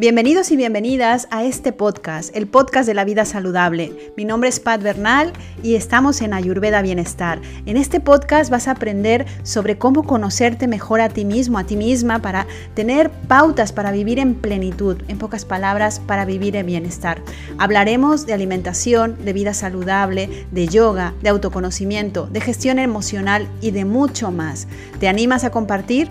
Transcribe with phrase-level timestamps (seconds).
[0.00, 4.12] Bienvenidos y bienvenidas a este podcast, el podcast de la vida saludable.
[4.16, 7.40] Mi nombre es Pat Bernal y estamos en Ayurveda Bienestar.
[7.66, 11.74] En este podcast vas a aprender sobre cómo conocerte mejor a ti mismo, a ti
[11.74, 17.20] misma, para tener pautas para vivir en plenitud, en pocas palabras, para vivir en bienestar.
[17.58, 23.84] Hablaremos de alimentación, de vida saludable, de yoga, de autoconocimiento, de gestión emocional y de
[23.84, 24.68] mucho más.
[25.00, 26.08] ¿Te animas a compartir?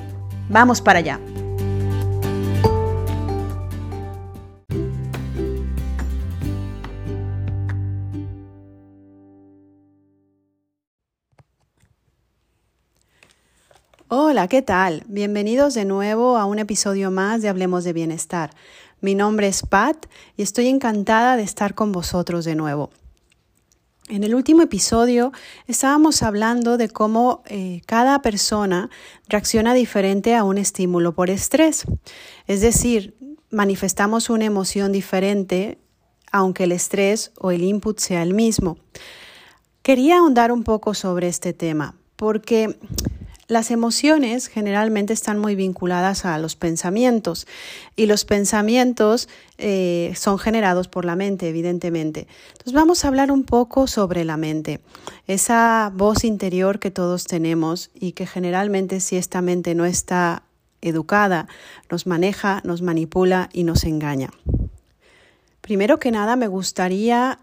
[0.49, 1.21] Vamos para allá.
[14.09, 15.03] Hola, ¿qué tal?
[15.09, 18.51] Bienvenidos de nuevo a un episodio más de Hablemos de Bienestar.
[19.01, 20.05] Mi nombre es Pat
[20.37, 22.89] y estoy encantada de estar con vosotros de nuevo.
[24.07, 25.33] En el último episodio
[25.67, 28.89] estábamos hablando de cómo eh, cada persona
[29.27, 31.83] reacciona diferente a un estímulo por estrés.
[32.47, 33.17] Es decir,
[33.51, 35.79] manifestamos una emoción diferente
[36.31, 38.77] aunque el estrés o el input sea el mismo.
[39.81, 42.79] Quería ahondar un poco sobre este tema porque
[43.47, 47.47] las emociones generalmente están muy vinculadas a los pensamientos
[47.95, 52.27] y los pensamientos eh, son generados por la mente, evidentemente.
[52.51, 54.81] Entonces vamos a hablar un poco sobre la mente,
[55.27, 60.43] esa voz interior que todos tenemos y que generalmente si esta mente no está
[60.81, 61.47] educada,
[61.89, 64.29] nos maneja, nos manipula y nos engaña.
[65.61, 67.39] Primero que nada me gustaría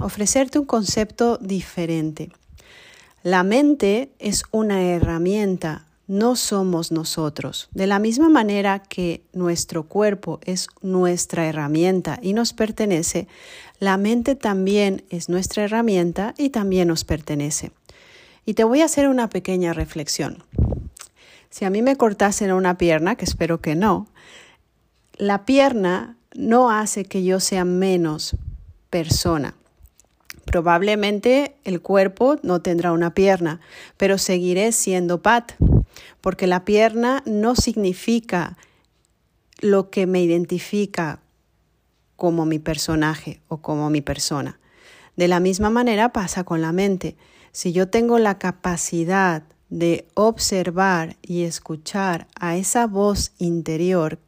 [0.00, 2.30] ofrecerte un concepto diferente.
[3.24, 7.70] La mente es una herramienta, no somos nosotros.
[7.72, 13.26] De la misma manera que nuestro cuerpo es nuestra herramienta y nos pertenece,
[13.80, 17.72] la mente también es nuestra herramienta y también nos pertenece.
[18.44, 20.44] Y te voy a hacer una pequeña reflexión.
[21.48, 24.06] Si a mí me cortasen una pierna, que espero que no,
[25.16, 28.36] la pierna no hace que yo sea menos
[28.90, 29.54] persona.
[30.44, 33.60] Probablemente el cuerpo no tendrá una pierna,
[33.96, 35.52] pero seguiré siendo Pat,
[36.20, 38.56] porque la pierna no significa
[39.60, 41.20] lo que me identifica
[42.16, 44.58] como mi personaje o como mi persona.
[45.16, 47.16] De la misma manera pasa con la mente.
[47.52, 54.18] Si yo tengo la capacidad de observar y escuchar a esa voz interior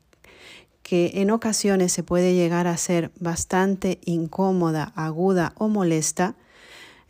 [0.87, 6.37] que en ocasiones se puede llegar a ser bastante incómoda, aguda o molesta,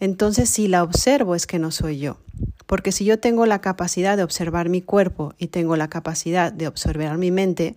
[0.00, 2.16] entonces si la observo es que no soy yo.
[2.64, 6.68] Porque si yo tengo la capacidad de observar mi cuerpo y tengo la capacidad de
[6.68, 7.76] observar mi mente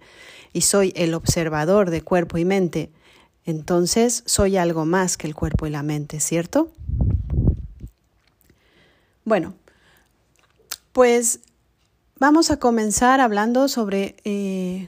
[0.53, 2.91] y soy el observador de cuerpo y mente,
[3.45, 6.71] entonces soy algo más que el cuerpo y la mente, ¿cierto?
[9.25, 9.53] Bueno,
[10.93, 11.41] pues
[12.19, 14.87] vamos a comenzar hablando sobre eh,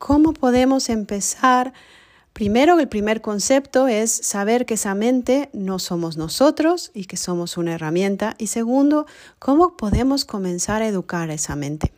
[0.00, 1.74] ¿Cómo podemos empezar?
[2.32, 7.58] Primero, el primer concepto es saber que esa mente no somos nosotros y que somos
[7.58, 8.34] una herramienta.
[8.38, 9.04] Y segundo,
[9.38, 11.92] ¿cómo podemos comenzar a educar esa mente?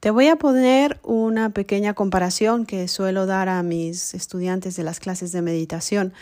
[0.00, 4.98] Te voy a poner una pequeña comparación que suelo dar a mis estudiantes de las
[4.98, 6.14] clases de meditación,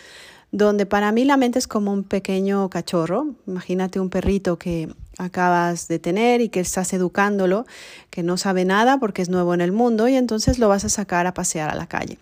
[0.56, 3.34] donde para mí la mente es como un pequeño cachorro.
[3.46, 7.66] Imagínate un perrito que acabas de tener y que estás educándolo,
[8.08, 10.88] que no sabe nada porque es nuevo en el mundo y entonces lo vas a
[10.88, 12.18] sacar a pasear a la calle.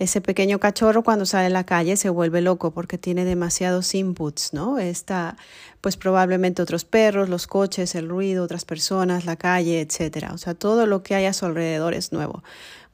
[0.00, 4.52] Ese pequeño cachorro cuando sale a la calle se vuelve loco porque tiene demasiados inputs,
[4.52, 4.80] ¿no?
[4.80, 5.36] Está
[5.80, 10.32] pues probablemente otros perros, los coches, el ruido, otras personas, la calle, etcétera.
[10.32, 12.42] O sea, todo lo que hay a su alrededor es nuevo.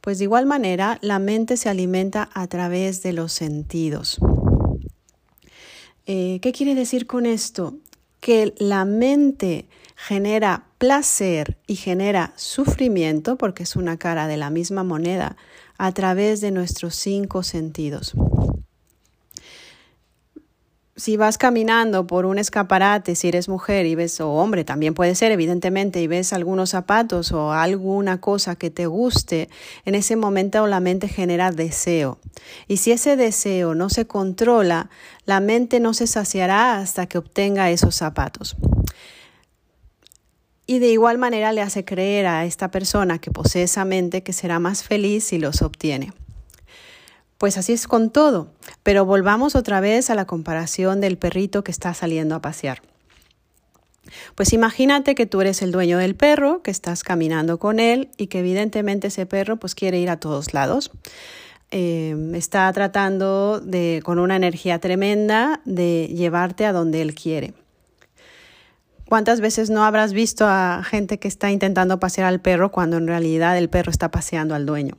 [0.01, 4.19] Pues de igual manera, la mente se alimenta a través de los sentidos.
[6.05, 7.75] Eh, ¿Qué quiere decir con esto?
[8.21, 14.83] que la mente genera placer y genera sufrimiento, porque es una cara de la misma
[14.83, 15.35] moneda,
[15.77, 18.13] a través de nuestros cinco sentidos.
[21.01, 25.15] Si vas caminando por un escaparate, si eres mujer y ves, o hombre también puede
[25.15, 29.49] ser, evidentemente, y ves algunos zapatos o alguna cosa que te guste,
[29.85, 32.19] en ese momento la mente genera deseo.
[32.67, 34.91] Y si ese deseo no se controla,
[35.25, 38.55] la mente no se saciará hasta que obtenga esos zapatos.
[40.67, 44.33] Y de igual manera le hace creer a esta persona que posee esa mente que
[44.33, 46.13] será más feliz si los obtiene.
[47.41, 48.49] Pues así es con todo,
[48.83, 52.83] pero volvamos otra vez a la comparación del perrito que está saliendo a pasear.
[54.35, 58.27] Pues imagínate que tú eres el dueño del perro, que estás caminando con él y
[58.27, 60.91] que evidentemente ese perro pues quiere ir a todos lados.
[61.71, 67.55] Eh, está tratando de, con una energía tremenda de llevarte a donde él quiere.
[69.09, 73.07] ¿Cuántas veces no habrás visto a gente que está intentando pasear al perro cuando en
[73.07, 74.95] realidad el perro está paseando al dueño?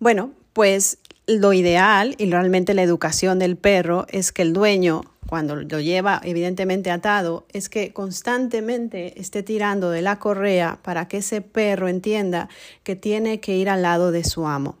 [0.00, 5.54] Bueno, pues lo ideal y realmente la educación del perro es que el dueño, cuando
[5.54, 11.40] lo lleva evidentemente atado, es que constantemente esté tirando de la correa para que ese
[11.40, 12.48] perro entienda
[12.82, 14.76] que tiene que ir al lado de su amo.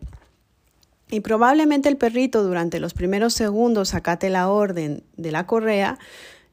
[1.10, 5.98] Y probablemente el perrito durante los primeros segundos acate la orden de la correa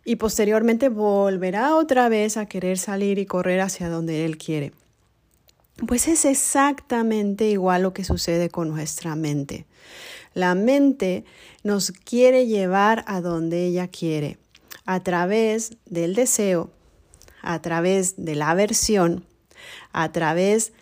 [0.04, 4.72] y posteriormente volverá otra vez a querer salir y correr hacia donde él quiere.
[5.86, 9.68] Pues es exactamente igual lo que sucede con nuestra mente.
[10.34, 11.24] La mente
[11.64, 14.40] nos quiere llevar a donde ella quiere,
[14.86, 16.72] a través del deseo,
[17.44, 19.26] a través de la aversión,
[19.92, 20.74] a través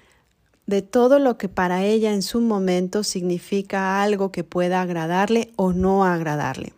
[0.66, 5.74] de todo lo que para ella en su momento significa algo que pueda agradarle o
[5.74, 6.75] no agradarle.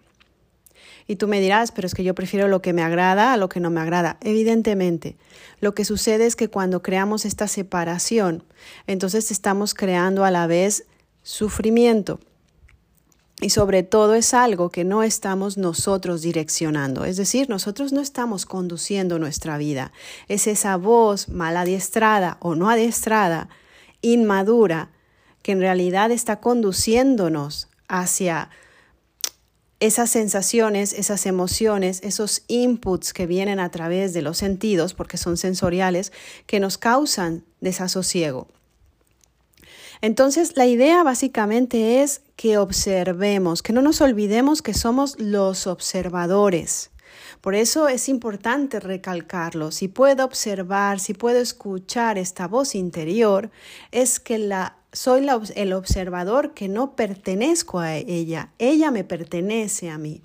[1.07, 3.47] Y tú me dirás, pero es que yo prefiero lo que me agrada a lo
[3.47, 4.17] que no me agrada.
[4.21, 5.15] Evidentemente,
[5.61, 8.43] lo que sucede es que cuando creamos esta separación,
[8.87, 10.85] entonces estamos creando a la vez
[11.23, 12.19] sufrimiento.
[13.39, 18.47] Y sobre todo es algo que no estamos nosotros direccionando, es decir, nosotros no estamos
[18.47, 19.91] conduciendo nuestra vida.
[20.27, 23.47] Es esa voz mal adiestrada o no adiestrada,
[24.01, 24.89] inmadura,
[25.43, 28.49] que en realidad está conduciéndonos hacia
[29.79, 35.37] esas sensaciones, esas emociones, esos inputs que vienen a través de los sentidos, porque son
[35.37, 36.11] sensoriales,
[36.45, 38.47] que nos causan desasosiego.
[40.01, 46.91] Entonces, la idea básicamente es que observemos, que no nos olvidemos que somos los observadores.
[47.41, 49.71] Por eso es importante recalcarlo.
[49.71, 53.51] Si puedo observar, si puedo escuchar esta voz interior,
[53.91, 59.99] es que la soy el observador que no pertenezco a ella, ella me pertenece a
[59.99, 60.21] mí.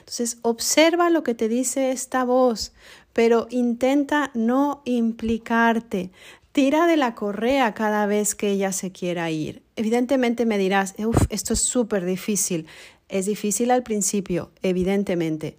[0.00, 2.72] Entonces, observa lo que te dice esta voz,
[3.14, 6.10] pero intenta no implicarte.
[6.52, 9.62] Tira de la correa cada vez que ella se quiera ir.
[9.74, 12.66] Evidentemente me dirás, uff, esto es súper difícil.
[13.08, 15.56] Es difícil al principio, evidentemente,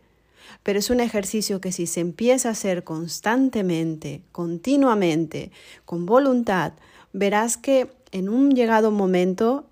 [0.62, 5.52] pero es un ejercicio que si se empieza a hacer constantemente, continuamente,
[5.84, 6.74] con voluntad,
[7.12, 9.66] verás que en un llegado momento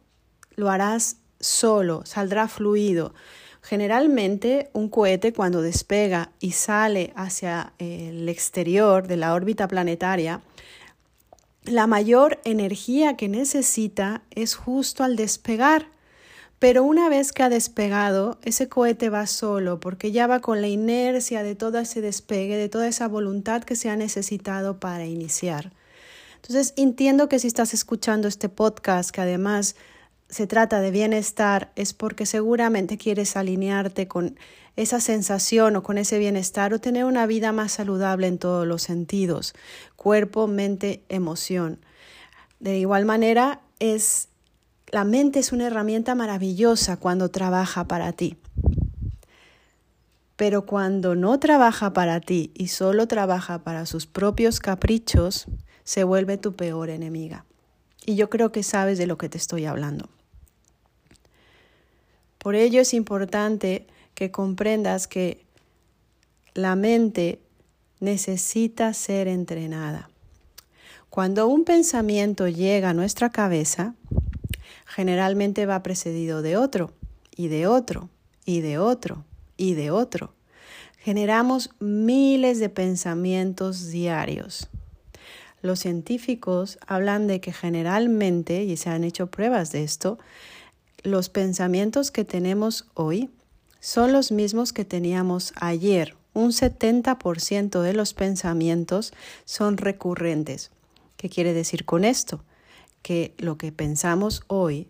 [0.55, 3.13] lo harás solo, saldrá fluido.
[3.61, 10.41] Generalmente un cohete cuando despega y sale hacia el exterior de la órbita planetaria,
[11.65, 15.87] la mayor energía que necesita es justo al despegar.
[16.57, 20.67] Pero una vez que ha despegado, ese cohete va solo porque ya va con la
[20.67, 25.71] inercia de todo ese despegue, de toda esa voluntad que se ha necesitado para iniciar.
[26.41, 29.75] Entonces, entiendo que si estás escuchando este podcast, que además
[30.29, 34.37] se trata de bienestar, es porque seguramente quieres alinearte con
[34.75, 38.83] esa sensación o con ese bienestar o tener una vida más saludable en todos los
[38.83, 39.53] sentidos,
[39.95, 41.79] cuerpo, mente, emoción.
[42.59, 44.29] De igual manera, es
[44.91, 48.37] la mente es una herramienta maravillosa cuando trabaja para ti.
[50.35, 55.47] Pero cuando no trabaja para ti y solo trabaja para sus propios caprichos,
[55.89, 57.45] se vuelve tu peor enemiga.
[58.05, 60.07] Y yo creo que sabes de lo que te estoy hablando.
[62.37, 65.43] Por ello es importante que comprendas que
[66.53, 67.39] la mente
[67.99, 70.11] necesita ser entrenada.
[71.09, 73.95] Cuando un pensamiento llega a nuestra cabeza,
[74.85, 76.93] generalmente va precedido de otro,
[77.35, 78.09] y de otro,
[78.45, 79.25] y de otro,
[79.57, 80.35] y de otro.
[80.99, 84.69] Generamos miles de pensamientos diarios.
[85.61, 90.17] Los científicos hablan de que generalmente, y se han hecho pruebas de esto,
[91.03, 93.29] los pensamientos que tenemos hoy
[93.79, 96.15] son los mismos que teníamos ayer.
[96.33, 99.13] Un 70% de los pensamientos
[99.45, 100.71] son recurrentes.
[101.17, 102.43] ¿Qué quiere decir con esto?
[103.01, 104.87] Que lo que pensamos hoy,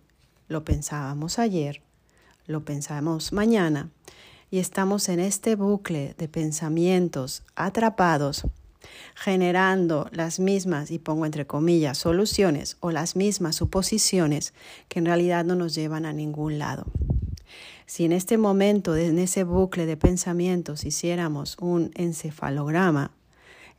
[0.48, 1.82] lo pensábamos ayer,
[2.46, 3.90] lo pensamos mañana,
[4.52, 8.46] y estamos en este bucle de pensamientos atrapados
[9.16, 14.54] generando las mismas, y pongo entre comillas, soluciones o las mismas suposiciones
[14.88, 16.86] que en realidad no nos llevan a ningún lado.
[17.86, 23.12] Si en este momento, en ese bucle de pensamientos, hiciéramos un encefalograma,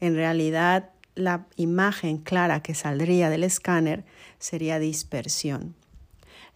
[0.01, 4.05] en realidad la imagen clara que saldría del escáner
[4.39, 5.75] sería dispersión.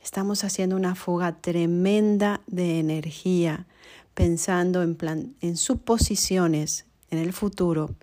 [0.02, 3.66] Estamos haciendo una fuga tremenda de energía
[4.14, 7.94] pensando en, plan, en suposiciones en el futuro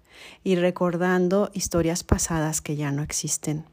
[0.44, 3.66] y recordando historias pasadas que ya no existen.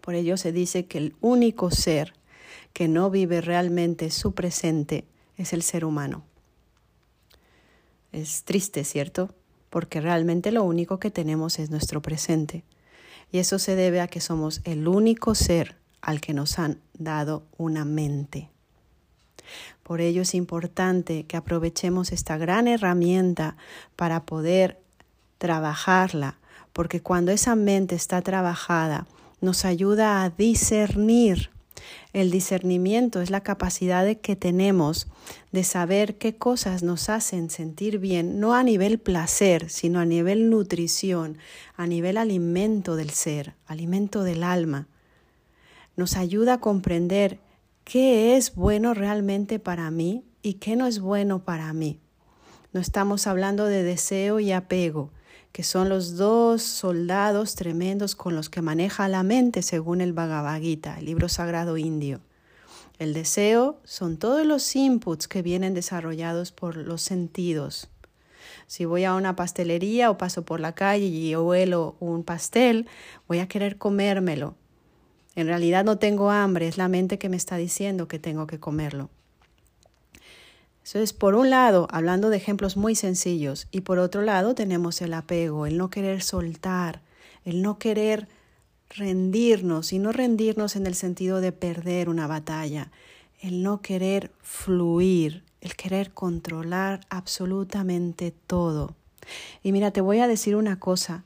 [0.00, 2.14] Por ello se dice que el único ser
[2.72, 5.04] que no vive realmente su presente
[5.36, 6.24] es el ser humano.
[8.12, 9.34] Es triste, ¿cierto?
[9.68, 12.64] Porque realmente lo único que tenemos es nuestro presente.
[13.32, 17.44] Y eso se debe a que somos el único ser al que nos han dado
[17.58, 18.48] una mente.
[19.86, 23.56] Por ello es importante que aprovechemos esta gran herramienta
[23.94, 24.80] para poder
[25.38, 26.40] trabajarla,
[26.72, 29.06] porque cuando esa mente está trabajada,
[29.40, 31.50] nos ayuda a discernir.
[32.12, 35.06] El discernimiento es la capacidad que tenemos
[35.52, 40.50] de saber qué cosas nos hacen sentir bien, no a nivel placer, sino a nivel
[40.50, 41.38] nutrición,
[41.76, 44.88] a nivel alimento del ser, alimento del alma.
[45.94, 47.38] Nos ayuda a comprender
[47.86, 52.00] qué es bueno realmente para mí y qué no es bueno para mí.
[52.72, 55.12] No estamos hablando de deseo y apego,
[55.52, 60.60] que son los dos soldados tremendos con los que maneja la mente según el Bhagavad
[60.60, 62.20] Gita, el libro sagrado indio.
[62.98, 67.88] El deseo son todos los inputs que vienen desarrollados por los sentidos.
[68.66, 72.88] Si voy a una pastelería o paso por la calle y huelo un pastel,
[73.28, 74.56] voy a querer comérmelo
[75.36, 78.58] en realidad no tengo hambre, es la mente que me está diciendo que tengo que
[78.58, 79.10] comerlo.
[80.82, 85.02] Eso es, por un lado, hablando de ejemplos muy sencillos, y por otro lado tenemos
[85.02, 87.02] el apego, el no querer soltar,
[87.44, 88.28] el no querer
[88.90, 92.90] rendirnos, y no rendirnos en el sentido de perder una batalla,
[93.40, 98.94] el no querer fluir, el querer controlar absolutamente todo.
[99.62, 101.24] Y mira, te voy a decir una cosa,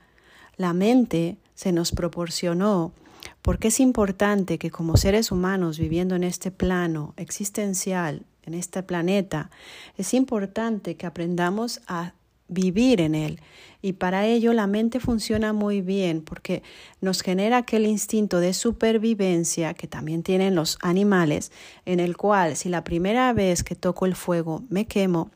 [0.56, 2.92] la mente se nos proporcionó
[3.42, 9.50] porque es importante que como seres humanos viviendo en este plano existencial, en este planeta,
[9.96, 12.14] es importante que aprendamos a
[12.48, 13.40] vivir en él.
[13.80, 16.62] Y para ello la mente funciona muy bien porque
[17.00, 21.50] nos genera aquel instinto de supervivencia que también tienen los animales,
[21.86, 25.30] en el cual si la primera vez que toco el fuego me quemo,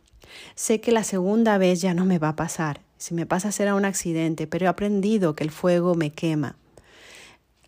[0.55, 2.81] sé que la segunda vez ya no me va a pasar.
[2.99, 6.57] Si me pasa será un accidente, pero he aprendido que el fuego me quema.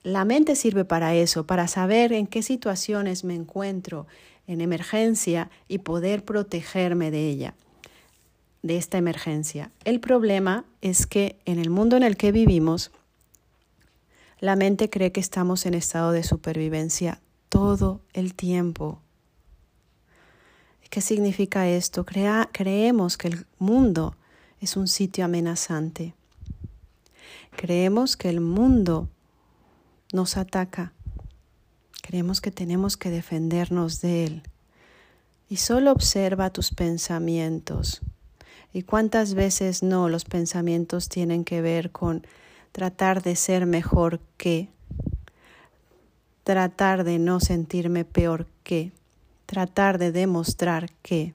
[0.06, 4.06] La mente sirve para eso, para saber en qué situaciones me encuentro
[4.46, 7.54] en emergencia y poder protegerme de ella,
[8.62, 9.72] de esta emergencia.
[9.82, 12.92] El problema es que en el mundo en el que vivimos,
[14.38, 19.00] la mente cree que estamos en estado de supervivencia todo el tiempo.
[20.88, 22.06] ¿Qué significa esto?
[22.52, 24.14] creemos que el mundo
[24.60, 26.14] es un sitio amenazante.
[27.56, 29.08] Creemos que el mundo
[30.12, 30.92] nos ataca.
[32.02, 34.42] Creemos que tenemos que defendernos de él.
[35.48, 38.00] Y solo observa tus pensamientos.
[38.72, 42.26] ¿Y cuántas veces no los pensamientos tienen que ver con
[42.72, 44.68] tratar de ser mejor que,
[46.44, 48.92] tratar de no sentirme peor que,
[49.46, 51.34] tratar de demostrar que?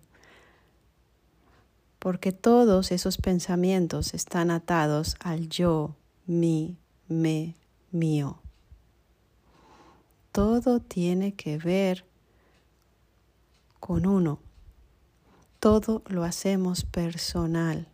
[2.00, 7.56] Porque todos esos pensamientos están atados al yo, mi, me,
[7.92, 8.41] mío
[10.32, 12.06] todo tiene que ver
[13.80, 14.40] con uno.
[15.60, 17.88] Todo lo hacemos personal.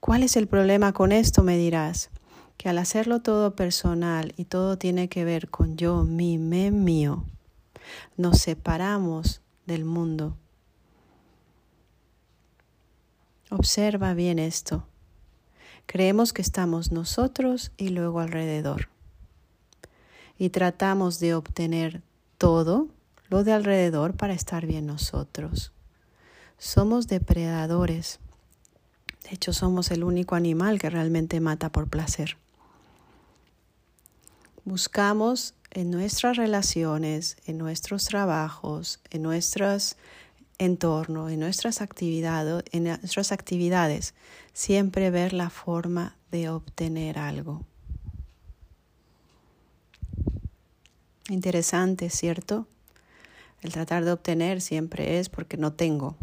[0.00, 1.42] ¿Cuál es el problema con esto?
[1.42, 2.10] Me dirás.
[2.56, 7.24] Que al hacerlo todo personal y todo tiene que ver con yo, mi, me, mío,
[8.16, 10.38] nos separamos del mundo.
[13.50, 14.86] Observa bien esto.
[15.84, 18.95] Creemos que estamos nosotros y luego alrededor
[20.38, 22.02] y tratamos de obtener
[22.38, 22.88] todo
[23.28, 25.72] lo de alrededor para estar bien nosotros.
[26.58, 28.18] Somos depredadores.
[29.24, 32.36] De hecho, somos el único animal que realmente mata por placer.
[34.64, 39.96] Buscamos en nuestras relaciones, en nuestros trabajos, en nuestros
[40.58, 44.14] entornos, en nuestras actividades, en nuestras actividades,
[44.52, 47.62] siempre ver la forma de obtener algo.
[51.28, 52.66] Interesante, ¿cierto?
[53.60, 56.16] El tratar de obtener siempre es porque no tengo,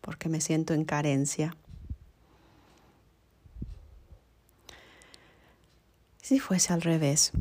[0.00, 1.56] porque me siento en carencia.
[6.22, 7.32] Si fuese al revés,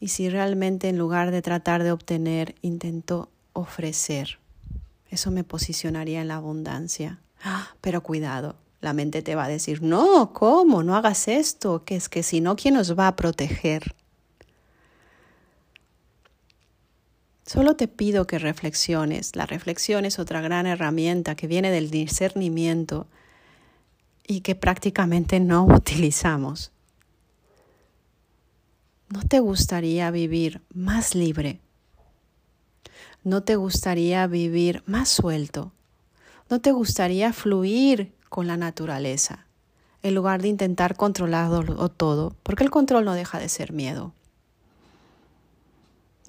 [0.00, 4.38] y si realmente en lugar de tratar de obtener, intento ofrecer,
[5.10, 7.20] eso me posicionaría en la abundancia.
[7.42, 7.74] ¡Ah!
[7.80, 10.82] pero cuidado, la mente te va a decir, no, ¿cómo?
[10.82, 13.94] No hagas esto, que es que si no, ¿quién nos va a proteger?
[17.52, 19.34] Solo te pido que reflexiones.
[19.34, 23.08] La reflexión es otra gran herramienta que viene del discernimiento
[24.24, 26.70] y que prácticamente no utilizamos.
[29.08, 31.58] ¿No te gustaría vivir más libre?
[33.24, 35.72] ¿No te gustaría vivir más suelto?
[36.50, 39.44] ¿No te gustaría fluir con la naturaleza
[40.04, 42.36] en lugar de intentar controlarlo todo?
[42.44, 44.14] Porque el control no deja de ser miedo.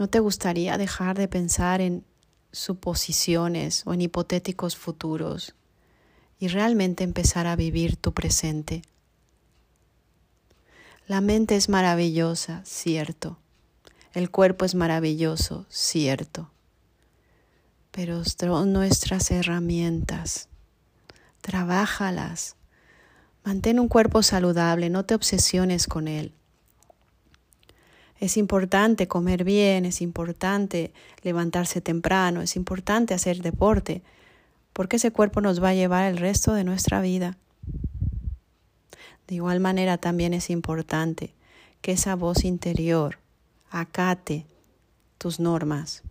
[0.02, 2.04] ¿No te gustaría dejar de pensar en
[2.52, 5.54] suposiciones o en hipotéticos futuros
[6.40, 8.82] y realmente empezar a vivir tu presente?
[11.06, 13.38] La mente es maravillosa, cierto.
[14.14, 16.50] El cuerpo es maravilloso, cierto.
[17.92, 20.50] Pero son nuestras herramientas.
[21.42, 22.56] Trabájalas.
[23.44, 26.34] Mantén un cuerpo saludable, no te obsesiones con él.
[28.22, 34.04] Es importante comer bien, es importante levantarse temprano, es importante hacer deporte,
[34.74, 37.36] porque ese cuerpo nos va a llevar el resto de nuestra vida.
[39.28, 41.34] De igual manera también es importante
[41.82, 43.18] que esa voz interior
[43.72, 44.46] acate
[45.18, 46.04] tus normas,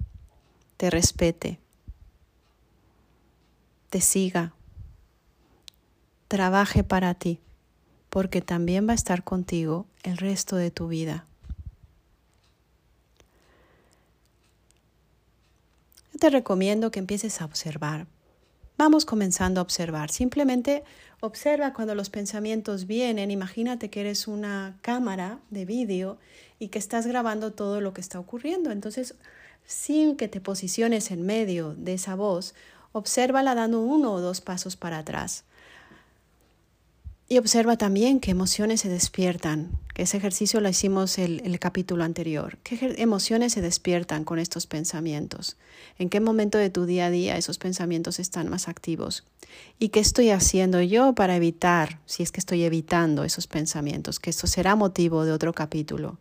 [0.79, 1.61] te respete,
[3.89, 4.53] te siga,
[6.27, 7.39] trabaje para ti,
[8.09, 11.25] porque también va a estar contigo el resto de tu vida.
[16.21, 18.07] Te recomiendo que empieces a observar.
[18.79, 20.11] Vamos comenzando a observar.
[20.11, 20.85] Simplemente
[21.21, 23.31] observa cuando los pensamientos vienen.
[23.31, 26.19] Imagínate que eres una cámara de vídeo
[26.59, 28.71] y que estás grabando todo lo que está ocurriendo.
[28.71, 29.17] Entonces,
[29.67, 32.55] sin que te posiciones en medio de esa voz,
[32.93, 35.45] obsérvala dando uno o dos pasos para atrás.
[37.33, 42.03] Y observa también qué emociones se despiertan, que ese ejercicio lo hicimos el, el capítulo
[42.03, 42.59] anterior.
[42.65, 45.57] ¿Qué emociones se despiertan con estos pensamientos?
[46.01, 49.23] ¿En qué momento de tu día a día esos pensamientos están más activos?
[49.79, 54.19] ¿Y qué estoy haciendo yo para evitar, si es que estoy evitando esos pensamientos?
[54.19, 56.19] Que esto será motivo de otro capítulo.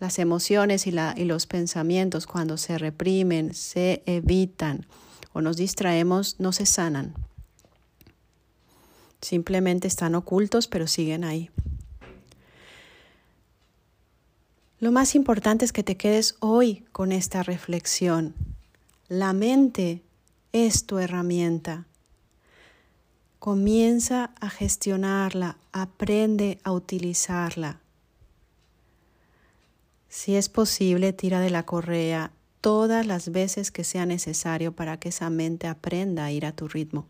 [0.00, 4.86] Las emociones y, los pensamientos cuando se reprimen, se evitan
[5.34, 7.12] o nos distraemos, no se sanan.
[9.20, 11.50] Simplemente están ocultos, pero siguen ahí.
[14.80, 18.34] Lo más importante es que te quedes hoy con esta reflexión.
[19.08, 20.02] La mente
[20.52, 21.86] es tu herramienta.
[23.40, 27.80] Comienza a gestionarla, aprende a utilizarla.
[30.08, 35.08] Si es posible, tira de la correa todas las veces que sea necesario para que
[35.10, 37.06] esa mente aprenda a ir a tu ritmo.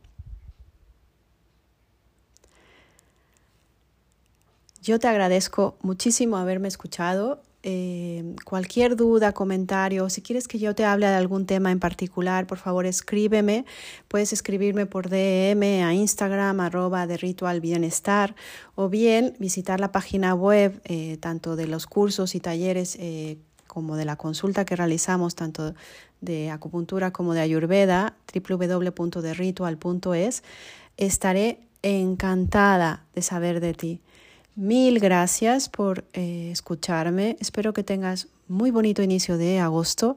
[4.88, 7.42] Yo te agradezco muchísimo haberme escuchado.
[7.62, 12.46] Eh, cualquier duda, comentario, si quieres que yo te hable de algún tema en particular,
[12.46, 13.66] por favor escríbeme.
[14.08, 18.34] Puedes escribirme por DM a Instagram, arroba de Ritual Bienestar,
[18.76, 23.94] o bien visitar la página web, eh, tanto de los cursos y talleres eh, como
[23.94, 25.74] de la consulta que realizamos, tanto
[26.22, 30.42] de acupuntura como de ayurveda, www.derritual.es.
[30.96, 34.00] Estaré encantada de saber de ti.
[34.58, 37.36] Mil gracias por eh, escucharme.
[37.38, 40.16] Espero que tengas muy bonito inicio de agosto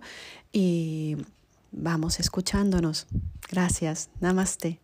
[0.52, 1.16] y
[1.72, 3.06] vamos escuchándonos.
[3.52, 4.10] Gracias.
[4.20, 4.80] Namaste.